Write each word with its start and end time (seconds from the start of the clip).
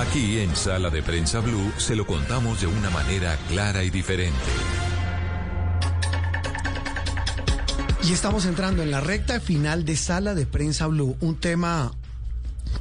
Aquí 0.00 0.38
en 0.38 0.54
Sala 0.54 0.90
de 0.90 1.02
Prensa 1.02 1.40
Blue 1.40 1.72
se 1.76 1.96
lo 1.96 2.06
contamos 2.06 2.60
de 2.60 2.68
una 2.68 2.88
manera 2.88 3.36
clara 3.48 3.82
y 3.82 3.90
diferente. 3.90 4.38
Y 8.04 8.12
estamos 8.12 8.46
entrando 8.46 8.84
en 8.84 8.92
la 8.92 9.00
recta 9.00 9.40
final 9.40 9.84
de 9.84 9.96
Sala 9.96 10.36
de 10.36 10.46
Prensa 10.46 10.86
Blue, 10.86 11.16
un 11.20 11.34
tema 11.34 11.90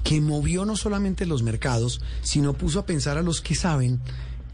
que 0.03 0.21
movió 0.21 0.63
no 0.63 0.75
solamente 0.75 1.25
los 1.25 1.41
mercados, 1.41 2.01
sino 2.21 2.53
puso 2.53 2.81
a 2.81 2.85
pensar 2.85 3.17
a 3.17 3.23
los 3.23 3.41
que 3.41 3.55
saben 3.55 3.99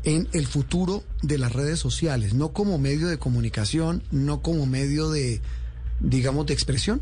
en 0.05 0.29
el 0.31 0.47
futuro 0.47 1.03
de 1.21 1.37
las 1.37 1.51
redes 1.51 1.79
sociales, 1.79 2.33
no 2.33 2.53
como 2.53 2.77
medio 2.77 3.09
de 3.09 3.19
comunicación, 3.19 4.03
no 4.09 4.41
como 4.41 4.65
medio 4.65 5.09
de, 5.09 5.41
digamos, 5.99 6.45
de 6.45 6.53
expresión, 6.53 7.01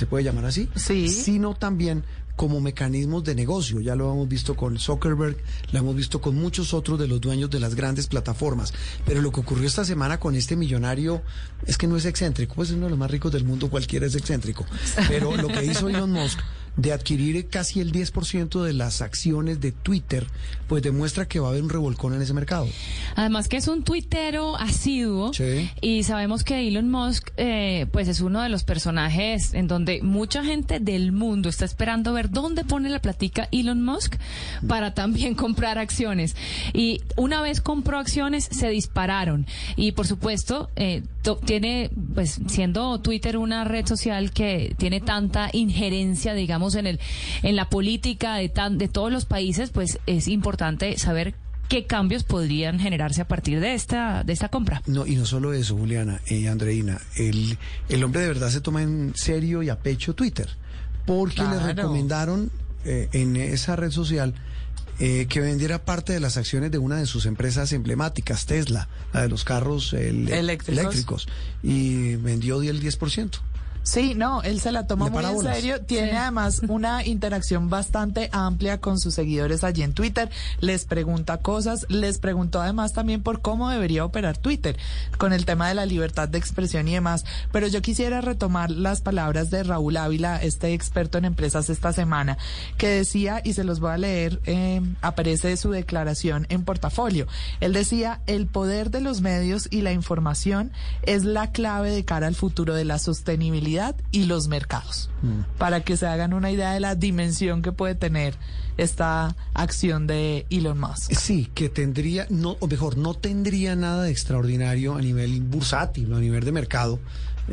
se 0.00 0.06
puede 0.06 0.24
llamar 0.24 0.46
así, 0.46 0.68
Sí. 0.74 1.08
sino 1.08 1.54
también 1.54 2.02
como 2.36 2.58
mecanismos 2.62 3.22
de 3.22 3.34
negocio. 3.34 3.80
Ya 3.82 3.94
lo 3.94 4.10
hemos 4.12 4.26
visto 4.26 4.56
con 4.56 4.78
Zuckerberg, 4.78 5.36
lo 5.72 5.78
hemos 5.78 5.94
visto 5.94 6.22
con 6.22 6.36
muchos 6.36 6.72
otros 6.72 6.98
de 6.98 7.06
los 7.06 7.20
dueños 7.20 7.50
de 7.50 7.60
las 7.60 7.74
grandes 7.74 8.06
plataformas. 8.06 8.72
Pero 9.04 9.20
lo 9.20 9.30
que 9.30 9.40
ocurrió 9.40 9.66
esta 9.66 9.84
semana 9.84 10.18
con 10.18 10.34
este 10.34 10.56
millonario 10.56 11.20
es 11.66 11.76
que 11.76 11.86
no 11.86 11.98
es 11.98 12.06
excéntrico, 12.06 12.54
pues 12.54 12.70
es 12.70 12.76
uno 12.76 12.86
de 12.86 12.90
los 12.90 12.98
más 12.98 13.10
ricos 13.10 13.30
del 13.30 13.44
mundo, 13.44 13.68
cualquiera 13.68 14.06
es 14.06 14.14
excéntrico. 14.14 14.64
Pero 15.06 15.36
lo 15.36 15.48
que 15.48 15.66
hizo 15.66 15.90
Elon 15.90 16.10
Musk 16.12 16.38
de 16.76 16.92
adquirir 16.92 17.48
casi 17.48 17.80
el 17.80 17.92
10% 17.92 18.62
de 18.62 18.72
las 18.72 19.02
acciones 19.02 19.60
de 19.60 19.72
Twitter, 19.72 20.26
pues 20.68 20.82
demuestra 20.82 21.26
que 21.26 21.40
va 21.40 21.48
a 21.48 21.50
haber 21.50 21.62
un 21.62 21.68
revolcón 21.70 22.14
en 22.14 22.22
ese 22.22 22.32
mercado. 22.32 22.68
Además 23.16 23.48
que 23.48 23.56
es 23.56 23.68
un 23.68 23.82
tuitero 23.82 24.56
asiduo 24.56 25.32
Sí. 25.34 25.68
y 25.80 26.02
sabemos 26.04 26.44
que 26.44 26.66
Elon 26.68 26.88
Musk 26.90 27.30
eh, 27.36 27.86
pues 27.92 28.08
es 28.08 28.20
uno 28.20 28.40
de 28.42 28.48
los 28.48 28.62
personajes 28.64 29.52
en 29.54 29.66
donde 29.68 30.00
mucha 30.02 30.44
gente 30.44 30.80
del 30.80 31.12
mundo 31.12 31.48
está 31.48 31.64
esperando 31.64 32.12
ver 32.12 32.30
dónde 32.30 32.64
pone 32.64 32.88
la 32.88 33.00
platica 33.00 33.48
Elon 33.52 33.82
Musk 33.82 34.16
para 34.66 34.94
también 34.94 35.34
comprar 35.36 35.78
acciones. 35.78 36.36
Y 36.72 37.02
una 37.16 37.42
vez 37.42 37.60
compró 37.60 37.98
acciones 37.98 38.48
se 38.50 38.68
dispararon 38.68 39.46
y 39.76 39.92
por 39.92 40.06
supuesto 40.06 40.70
eh, 40.76 41.02
tiene 41.44 41.90
pues 42.14 42.40
siendo 42.46 43.00
Twitter 43.00 43.36
una 43.36 43.64
red 43.64 43.86
social 43.86 44.30
que 44.32 44.74
tiene 44.78 45.00
tanta 45.00 45.50
injerencia 45.52 46.32
digamos 46.34 46.59
en 46.74 46.86
el 46.86 47.00
en 47.42 47.56
la 47.56 47.68
política 47.70 48.36
de 48.36 48.48
tan 48.48 48.78
de 48.78 48.88
todos 48.88 49.10
los 49.10 49.24
países 49.24 49.70
pues 49.70 49.98
es 50.06 50.28
importante 50.28 50.96
saber 50.98 51.34
qué 51.68 51.86
cambios 51.86 52.24
podrían 52.24 52.80
generarse 52.80 53.20
a 53.20 53.28
partir 53.28 53.60
de 53.60 53.74
esta, 53.74 54.24
de 54.24 54.32
esta 54.32 54.48
compra. 54.48 54.82
No, 54.86 55.06
y 55.06 55.14
no 55.14 55.24
solo 55.24 55.52
eso, 55.52 55.76
Juliana 55.76 56.20
y 56.26 56.46
Andreina, 56.48 57.00
el, 57.16 57.56
el 57.88 58.02
hombre 58.04 58.22
de 58.22 58.26
verdad 58.28 58.50
se 58.50 58.60
toma 58.60 58.82
en 58.82 59.12
serio 59.14 59.62
y 59.62 59.68
a 59.68 59.78
pecho 59.78 60.14
Twitter, 60.14 60.48
porque 61.06 61.42
le 61.42 61.48
Claro. 61.48 61.66
recomendaron 61.66 62.50
eh, 62.84 63.08
en 63.12 63.36
esa 63.36 63.76
red 63.76 63.92
social 63.92 64.34
eh, 64.98 65.26
que 65.28 65.40
vendiera 65.40 65.84
parte 65.84 66.12
de 66.12 66.18
las 66.20 66.36
acciones 66.36 66.72
de 66.72 66.78
una 66.78 66.96
de 66.96 67.06
sus 67.06 67.24
empresas 67.24 67.72
emblemáticas, 67.72 68.46
Tesla, 68.46 68.88
la 69.14 69.22
de 69.22 69.28
los 69.28 69.44
carros 69.44 69.92
el- 69.92 70.28
Eléctricos. 70.28 70.78
eléctricos, 70.78 71.28
y 71.62 72.16
vendió 72.16 72.60
el 72.62 72.80
10%. 72.82 73.38
Sí, 73.82 74.14
no, 74.14 74.42
él 74.42 74.60
se 74.60 74.72
la 74.72 74.86
toma 74.86 75.08
muy 75.08 75.24
en 75.24 75.40
serio. 75.40 75.80
Tiene 75.80 76.10
Sí. 76.10 76.16
además 76.16 76.60
una 76.68 77.04
interacción 77.04 77.70
bastante 77.70 78.28
amplia 78.32 78.78
con 78.80 78.98
sus 78.98 79.14
seguidores 79.14 79.64
allí 79.64 79.82
en 79.82 79.94
Twitter. 79.94 80.30
Les 80.60 80.84
pregunta 80.84 81.38
cosas. 81.38 81.86
Les 81.88 82.18
preguntó 82.18 82.60
además 82.60 82.92
también 82.92 83.22
por 83.22 83.40
cómo 83.40 83.70
debería 83.70 84.04
operar 84.04 84.36
Twitter 84.36 84.76
con 85.18 85.32
el 85.32 85.46
tema 85.46 85.68
de 85.68 85.74
la 85.74 85.86
libertad 85.86 86.28
de 86.28 86.38
expresión 86.38 86.88
y 86.88 86.94
demás. 86.94 87.24
Pero 87.52 87.68
yo 87.68 87.80
quisiera 87.80 88.20
retomar 88.20 88.70
las 88.70 89.00
palabras 89.00 89.50
de 89.50 89.62
Raúl 89.62 89.96
Ávila, 89.96 90.36
este 90.42 90.74
experto 90.74 91.18
en 91.18 91.24
empresas 91.24 91.70
esta 91.70 91.92
semana, 91.92 92.36
que 92.76 92.88
decía, 92.88 93.40
y 93.44 93.54
se 93.54 93.64
los 93.64 93.80
voy 93.80 93.92
a 93.92 93.98
leer, 93.98 94.40
eh, 94.44 94.82
aparece 95.00 95.56
su 95.56 95.70
declaración 95.70 96.46
en 96.50 96.64
portafolio. 96.64 97.26
Él 97.60 97.72
decía, 97.72 98.20
el 98.26 98.46
poder 98.46 98.90
de 98.90 99.00
los 99.00 99.20
medios 99.20 99.68
y 99.70 99.82
la 99.82 99.92
información 99.92 100.72
es 101.02 101.24
la 101.24 101.50
clave 101.50 101.90
de 101.90 102.04
cara 102.04 102.26
al 102.26 102.34
futuro 102.34 102.74
de 102.74 102.84
la 102.84 102.98
sostenibilidad 102.98 103.69
y 104.10 104.24
los 104.24 104.48
mercados. 104.48 105.10
Para 105.58 105.82
que 105.82 105.96
se 105.96 106.06
hagan 106.06 106.32
una 106.32 106.50
idea 106.50 106.72
de 106.72 106.80
la 106.80 106.94
dimensión 106.94 107.62
que 107.62 107.72
puede 107.72 107.94
tener 107.94 108.34
esta 108.76 109.36
acción 109.54 110.06
de 110.06 110.46
Elon 110.50 110.78
Musk. 110.78 111.12
Sí, 111.12 111.50
que 111.54 111.68
tendría, 111.68 112.26
no, 112.30 112.56
o 112.60 112.66
mejor, 112.66 112.96
no 112.96 113.14
tendría 113.14 113.76
nada 113.76 114.04
de 114.04 114.10
extraordinario 114.10 114.94
a 114.96 115.00
nivel 115.00 115.40
bursátil, 115.42 116.12
a 116.14 116.18
nivel 116.20 116.44
de 116.44 116.52
mercado, 116.52 116.98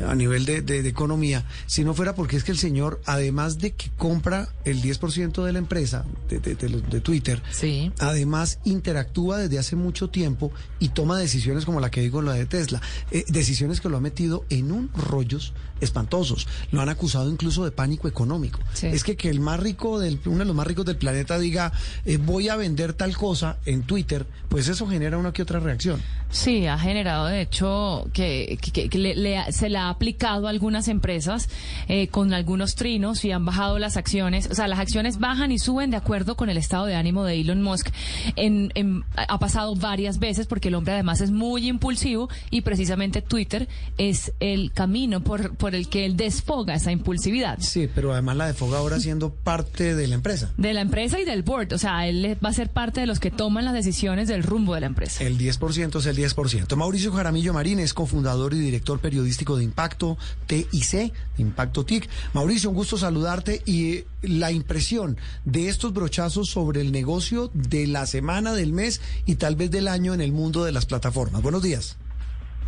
a 0.06 0.14
nivel 0.14 0.44
de, 0.44 0.62
de- 0.62 0.82
de 0.82 0.88
economía, 0.88 1.44
si 1.66 1.82
no 1.82 1.92
fuera 1.92 2.14
porque 2.14 2.36
es 2.36 2.44
que 2.44 2.52
el 2.52 2.58
señor, 2.58 3.00
además 3.04 3.58
de 3.58 3.72
que 3.72 3.90
compra 3.96 4.48
el 4.64 4.80
10% 4.80 5.42
de 5.44 5.52
la 5.52 5.58
empresa, 5.58 6.04
de, 6.28 6.38
de- 6.38 6.54
de 6.54 6.68
los- 6.68 6.88
de 6.88 7.00
Twitter, 7.00 7.42
Sí. 7.50 7.90
además 7.98 8.60
interactúa 8.64 9.38
desde 9.38 9.58
hace 9.58 9.74
mucho 9.74 10.08
tiempo 10.08 10.52
y 10.78 10.90
toma 10.90 11.18
decisiones 11.18 11.64
como 11.64 11.80
la 11.80 11.90
que 11.90 12.00
digo, 12.00 12.22
la 12.22 12.34
de 12.34 12.46
Tesla, 12.46 12.80
eh, 13.10 13.24
decisiones 13.28 13.80
que 13.80 13.88
lo 13.88 13.96
ha 13.96 14.00
metido 14.00 14.44
en 14.50 14.70
un 14.70 14.88
rollos 14.94 15.52
espantosos. 15.80 16.46
Lo 16.70 16.80
han 16.80 16.88
acusado 16.88 17.30
incluso 17.30 17.64
de 17.64 17.70
pánico 17.72 18.06
económico. 18.08 18.60
Sí. 18.74 18.86
Es 18.88 19.02
que 19.04 19.16
que 19.16 19.30
el 19.30 19.40
más 19.40 19.58
rico 19.60 19.98
del, 19.98 20.20
uno 20.26 20.38
de 20.40 20.44
los 20.44 20.54
más 20.54 20.66
ricos 20.66 20.84
del 20.84 20.96
planeta 20.96 21.07
diga 21.12 21.72
eh, 22.04 22.16
voy 22.18 22.48
a 22.48 22.56
vender 22.56 22.92
tal 22.92 23.16
cosa 23.16 23.58
en 23.66 23.82
Twitter, 23.82 24.26
pues 24.48 24.68
eso 24.68 24.86
genera 24.86 25.18
una 25.18 25.32
que 25.32 25.42
otra 25.42 25.60
reacción. 25.60 26.00
Sí, 26.30 26.66
ha 26.66 26.78
generado 26.78 27.26
de 27.26 27.40
hecho 27.40 28.06
que, 28.12 28.58
que- 28.72 28.90
que 28.90 28.98
le- 28.98 29.14
le- 29.16 29.50
se 29.50 29.70
le 29.70 29.78
ha 29.78 29.88
aplicado 29.88 30.46
a 30.46 30.50
algunas 30.50 30.86
empresas 30.88 31.48
eh, 31.88 32.08
con 32.08 32.34
algunos 32.34 32.74
trinos 32.74 33.24
y 33.24 33.32
han 33.32 33.46
bajado 33.46 33.78
las 33.78 33.96
acciones. 33.96 34.46
O 34.50 34.54
sea, 34.54 34.68
las 34.68 34.78
acciones 34.78 35.18
bajan 35.18 35.52
y 35.52 35.58
suben 35.58 35.90
de 35.90 35.96
acuerdo 35.96 36.36
con 36.36 36.50
el 36.50 36.58
estado 36.58 36.84
de 36.84 36.96
ánimo 36.96 37.24
de 37.24 37.40
Elon 37.40 37.62
Musk. 37.62 37.88
En, 38.36 38.70
en- 38.74 39.04
ha 39.16 39.38
pasado 39.38 39.74
varias 39.74 40.18
veces 40.18 40.46
porque 40.46 40.68
el 40.68 40.74
hombre 40.74 40.92
además 40.94 41.22
es 41.22 41.30
muy 41.30 41.66
impulsivo 41.66 42.28
y 42.50 42.60
precisamente 42.60 43.22
Twitter 43.22 43.66
es 43.96 44.32
el 44.40 44.70
camino 44.72 45.20
por, 45.22 45.56
por 45.56 45.74
el 45.74 45.88
que 45.88 46.04
él 46.04 46.16
desfoga 46.18 46.74
esa 46.74 46.92
impulsividad. 46.92 47.58
Sí, 47.60 47.88
pero 47.94 48.12
además 48.12 48.36
la 48.36 48.46
de 48.48 48.54
Foga 48.54 48.78
ahora 48.78 49.00
siendo 49.00 49.30
parte 49.30 49.94
de 49.94 50.06
la 50.08 50.14
empresa. 50.16 50.52
De 50.58 50.74
la 50.74 50.82
empresa 50.82 50.97
y 50.98 51.24
del 51.24 51.42
board. 51.42 51.72
O 51.72 51.78
sea, 51.78 52.08
él 52.08 52.36
va 52.44 52.48
a 52.48 52.52
ser 52.52 52.70
parte 52.70 53.00
de 53.00 53.06
los 53.06 53.20
que 53.20 53.30
toman 53.30 53.64
las 53.64 53.74
decisiones 53.74 54.26
del 54.26 54.42
rumbo 54.42 54.74
de 54.74 54.80
la 54.80 54.86
empresa. 54.86 55.22
El 55.22 55.38
10% 55.38 55.96
es 55.96 56.06
el 56.06 56.16
10%. 56.16 56.76
Mauricio 56.76 57.12
Jaramillo 57.12 57.52
Marín 57.52 57.78
es 57.78 57.94
cofundador 57.94 58.52
y 58.52 58.58
director 58.58 58.98
periodístico 58.98 59.56
de 59.56 59.64
Impacto 59.64 60.18
TIC, 60.46 60.90
de 60.90 61.12
Impacto 61.38 61.84
TIC. 61.84 62.08
Mauricio, 62.34 62.70
un 62.70 62.76
gusto 62.76 62.98
saludarte 62.98 63.62
y 63.64 64.04
la 64.22 64.50
impresión 64.50 65.16
de 65.44 65.68
estos 65.68 65.92
brochazos 65.92 66.48
sobre 66.48 66.80
el 66.80 66.90
negocio 66.90 67.50
de 67.54 67.86
la 67.86 68.06
semana, 68.06 68.52
del 68.52 68.72
mes 68.72 69.00
y 69.24 69.36
tal 69.36 69.54
vez 69.54 69.70
del 69.70 69.86
año 69.86 70.14
en 70.14 70.20
el 70.20 70.32
mundo 70.32 70.64
de 70.64 70.72
las 70.72 70.86
plataformas. 70.86 71.42
Buenos 71.42 71.62
días. 71.62 71.96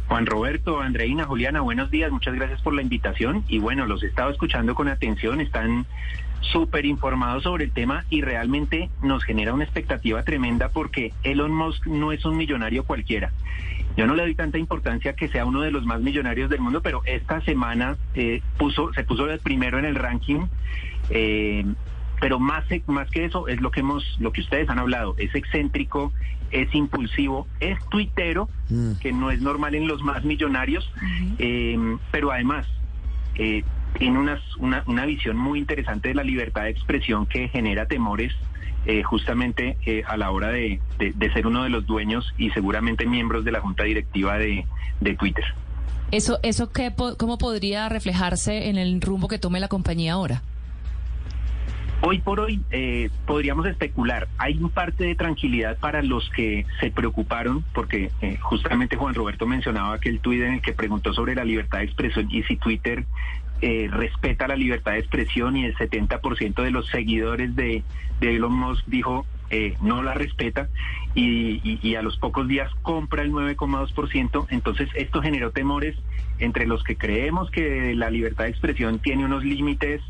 Juan 0.07 0.27
Roberto, 0.27 0.81
Andreina, 0.81 1.25
Juliana, 1.25 1.61
buenos 1.61 1.91
días, 1.91 2.11
muchas 2.11 2.35
gracias 2.35 2.61
por 2.63 2.75
la 2.75 2.83
invitación 2.83 3.45
y 3.49 3.61
bueno, 3.61 3.87
los 3.87 4.03
he 4.03 4.07
estado 4.07 4.31
escuchando 4.31 4.75
con 4.75 4.89
atención, 4.89 5.41
están 5.41 5.87
súper 6.41 6.87
informados 6.87 7.43
sobre 7.43 7.65
el 7.65 7.73
tema 7.73 8.05
y 8.11 8.23
realmente 8.23 8.91
nos 9.03 9.23
genera 9.25 9.53
una 9.55 9.65
expectativa 9.65 10.23
tremenda 10.23 10.69
porque 10.71 11.13
Elon 11.23 11.53
Musk 11.55 11.87
no 11.87 12.13
es 12.13 12.25
un 12.25 12.37
millonario 12.37 12.85
cualquiera. 12.85 13.31
Yo 13.97 14.07
no 14.07 14.15
le 14.15 14.23
doy 14.23 14.35
tanta 14.35 14.57
importancia 14.59 15.15
que 15.15 15.29
sea 15.29 15.45
uno 15.45 15.61
de 15.63 15.71
los 15.71 15.85
más 15.85 16.01
millonarios 16.01 16.49
del 16.49 16.61
mundo, 16.61 16.81
pero 16.81 17.03
esta 17.05 17.41
semana 17.43 17.97
eh, 18.15 18.41
puso, 18.57 18.93
se 18.95 19.05
puso 19.05 19.29
el 19.31 19.39
primero 19.41 19.79
en 19.79 19.85
el 19.85 19.95
ranking. 19.97 20.47
eh, 21.11 21.65
pero 22.21 22.39
más 22.39 22.65
más 22.87 23.11
que 23.11 23.25
eso 23.25 23.49
es 23.49 23.63
lo 23.63 23.71
que 23.71 23.81
hemos 23.81 24.05
lo 24.21 24.31
que 24.31 24.43
ustedes 24.43 24.69
han 24.69 24.79
hablado 24.79 25.15
es 25.17 25.35
excéntrico 25.35 26.13
es 26.51 26.69
impulsivo 26.75 27.47
es 27.61 27.79
tuitero 27.89 28.49
Mm. 28.69 28.93
que 29.01 29.11
no 29.11 29.31
es 29.31 29.41
normal 29.41 29.75
en 29.75 29.89
los 29.89 30.03
más 30.03 30.23
millonarios 30.23 30.93
eh, 31.39 31.79
pero 32.13 32.31
además 32.31 32.67
eh, 33.37 33.65
tiene 33.99 34.19
unas, 34.19 34.41
una, 34.57 34.83
una 34.87 35.05
visión 35.07 35.37
muy 35.37 35.59
interesante 35.59 36.09
de 36.09 36.15
la 36.15 36.23
libertad 36.25 36.63
de 36.63 36.71
expresión 36.71 37.27
que 37.27 37.49
genera 37.49 37.87
temores 37.87 38.33
eh, 38.87 39.03
justamente 39.03 39.77
eh, 39.85 40.03
a 40.07 40.17
la 40.17 40.31
hora 40.31 40.49
de, 40.49 40.81
de- 40.99 41.13
de 41.13 41.33
ser 41.33 41.47
uno 41.47 41.63
de 41.65 41.69
los 41.71 41.87
dueños 41.87 42.33
y 42.39 42.51
seguramente 42.51 43.05
miembros 43.07 43.45
de 43.45 43.53
la 43.53 43.61
junta 43.61 43.85
directiva 43.85 44.39
de, 44.39 44.65
de 45.01 45.15
Twitter. 45.17 45.45
¿Eso, 46.11 46.39
eso 46.43 46.73
qué, 46.73 46.93
cómo 47.19 47.39
podría 47.39 47.89
reflejarse 47.89 48.69
en 48.69 48.79
el 48.79 49.01
rumbo 49.01 49.29
que 49.29 49.39
tome 49.39 49.61
la 49.61 49.69
compañía 49.69 50.15
ahora? 50.15 50.43
Hoy 52.03 52.19
por 52.21 52.41
hoy 52.41 52.63
eh, 52.71 53.11
podríamos 53.27 53.67
especular. 53.67 54.27
Hay 54.39 54.57
un 54.57 54.71
parte 54.71 55.05
de 55.05 55.15
tranquilidad 55.15 55.77
para 55.77 56.03
los 56.03 56.31
que 56.31 56.65
se 56.81 56.91
preocuparon, 56.91 57.63
porque 57.75 58.11
eh, 58.23 58.39
justamente 58.41 58.97
Juan 58.97 59.15
Roberto 59.15 59.47
mencionaba 59.47 59.99
que 60.01 60.09
el 60.09 60.21
tuit 60.21 60.41
en 60.41 60.55
el 60.55 60.63
que 60.63 60.73
preguntó 60.73 61.13
sobre 61.13 61.35
la 61.35 61.45
libertad 61.45 61.79
de 61.79 61.85
expresión 61.85 62.29
y 62.31 62.43
si 62.45 62.57
Twitter 62.57 63.05
eh, 63.63 63.89
respeta 63.91 64.49
la 64.49 64.57
libertad 64.57 64.93
de 64.93 65.01
expresión 65.01 65.57
y 65.57 65.67
el 65.67 65.77
70% 65.77 66.63
de 66.63 66.71
los 66.71 66.87
seguidores 66.89 67.55
de, 67.57 67.83
Elon 68.21 68.53
Musk 68.53 68.87
dijo 68.87 69.27
eh, 69.51 69.75
no 69.83 70.03
la 70.03 70.15
respeta 70.15 70.69
y, 71.15 71.95
a 71.95 72.03
los 72.03 72.17
pocos 72.19 72.47
días 72.47 72.71
compra 72.83 73.23
el 73.23 73.33
9,2%. 73.33 74.47
Entonces 74.51 74.89
esto 74.95 75.21
generó 75.21 75.51
temores 75.51 75.97
entre 76.39 76.67
los 76.67 76.85
que 76.85 76.97
creemos 76.97 77.51
que 77.51 77.95
la 77.95 78.11
libertad 78.11 78.45
de 78.45 78.51
expresión 78.51 78.99
tiene 79.01 79.25
unos 79.25 79.45
límites, 79.45 80.01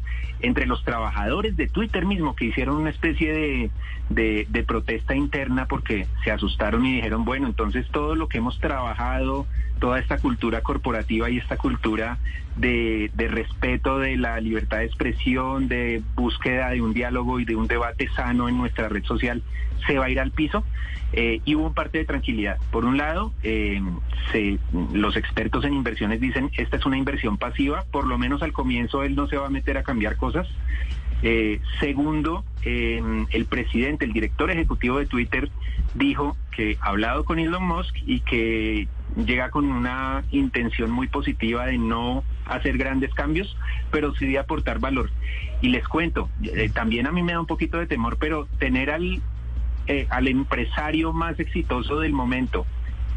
entre 0.43 0.67
los 0.67 0.85
trabajadores 0.85 1.57
de 1.57 1.69
Twitter 1.69 2.07
mismo 2.07 2.37
que 2.37 2.47
hicieron 2.47 2.77
una 2.77 2.91
especie 2.91 3.71
de, 4.11 4.47
de 4.49 4.63
protesta 4.63 5.15
interna 5.15 5.67
porque 5.67 6.07
se 6.23 6.31
asustaron 6.31 6.87
y 6.87 6.95
dijeron, 6.97 7.25
bueno, 7.25 7.47
entonces 7.47 7.87
todo 7.91 8.15
lo 8.15 8.29
que 8.29 8.39
hemos 8.39 8.59
trabajado, 8.61 9.47
toda 9.81 9.99
esta 9.99 10.19
cultura 10.19 10.61
corporativa 10.61 11.29
y 11.31 11.39
esta 11.39 11.57
cultura 11.57 12.19
de, 12.61 13.11
de, 13.15 13.29
respeto 13.29 13.99
de 13.99 14.17
la 14.17 14.41
libertad 14.41 14.79
de 14.79 14.85
expresión, 14.85 15.69
de 15.69 16.03
búsqueda 16.15 16.71
de 16.71 16.83
un 16.83 16.93
diálogo 16.93 17.41
y 17.41 17.45
de 17.45 17.57
un 17.57 17.67
debate 17.67 18.09
sano 18.15 18.49
en 18.49 18.59
nuestra 18.59 18.89
red 18.89 19.05
social, 19.05 19.43
se 19.87 19.99
va 19.99 20.07
a 20.07 20.11
ir 20.11 20.21
al 20.21 20.31
piso. 20.31 20.65
Eh, 21.13 21.41
y 21.45 21.57
hubo 21.57 21.67
un 21.67 21.75
parte 21.75 21.99
de 21.99 22.05
tranquilidad. 22.05 22.59
Por 22.71 22.85
un 22.85 22.97
lado, 22.97 23.33
eh, 23.43 23.83
los 24.93 25.17
expertos 25.17 25.65
en 25.65 25.75
inversiones 25.75 26.21
dicen, 26.21 26.51
esta 26.57 26.77
es 26.77 26.87
una 26.87 26.99
inversión 26.99 27.37
pasiva, 27.37 27.85
por 27.91 28.07
lo 28.07 28.17
menos 28.17 28.43
al 28.43 28.53
comienzo 28.53 29.03
él 29.03 29.17
no 29.17 29.27
se 29.27 29.37
va 29.37 29.47
a 29.47 29.51
meter 29.51 29.77
a 29.77 29.83
cambiar 29.83 30.17
cosas. 30.17 30.47
Eh, 31.23 31.61
segundo, 31.81 32.45
eh, 32.65 33.03
el 33.31 33.45
presidente, 33.47 34.05
el 34.05 34.13
director 34.13 34.51
ejecutivo 34.51 34.99
de 34.99 35.07
Twitter, 35.07 35.51
dijo 35.95 36.37
que 36.53 36.79
ha 36.81 36.89
hablado 36.89 37.25
con 37.25 37.39
Elon 37.39 37.65
Musk 37.65 37.95
y 38.07 38.21
que 38.21 38.89
llega 39.17 39.51
con 39.51 39.67
una 39.67 40.25
intención 40.31 40.91
muy 40.91 41.09
positiva 41.09 41.67
de 41.67 41.79
no 41.79 42.25
hacer 42.47 42.79
grandes 42.79 43.13
cambios, 43.15 43.57
pero 43.91 44.15
sí 44.15 44.27
de 44.27 44.39
aportar 44.39 44.79
valor. 44.79 45.11
Y 45.61 45.69
les 45.69 45.87
cuento, 45.87 46.29
eh, 46.43 46.71
también 46.73 47.07
a 47.07 47.13
mí 47.13 47.23
me 47.23 47.33
da 47.33 47.41
un 47.41 47.47
poquito 47.47 47.79
de 47.79 47.87
temor, 47.87 48.17
pero 48.19 48.47
tener 48.59 48.91
al, 48.91 49.21
eh, 49.87 50.07
al 50.11 50.29
empresario 50.29 51.13
más 51.13 51.39
exitoso 51.39 52.01
del 52.01 52.13
momento, 52.13 52.67